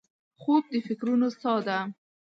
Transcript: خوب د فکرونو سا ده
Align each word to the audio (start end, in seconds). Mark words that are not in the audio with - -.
خوب 0.41 0.63
د 0.71 0.73
فکرونو 0.87 1.27
سا 1.39 1.53
ده 1.67 1.77